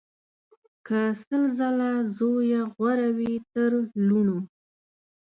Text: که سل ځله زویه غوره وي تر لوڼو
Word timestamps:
که 0.87 0.99
سل 1.23 1.43
ځله 1.57 1.91
زویه 2.17 2.61
غوره 2.75 3.09
وي 3.17 3.33
تر 3.51 3.71
لوڼو 4.07 4.39